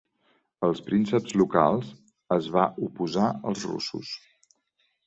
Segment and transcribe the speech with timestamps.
[0.67, 1.91] Els prínceps locals
[2.39, 4.15] es va oposar als russos.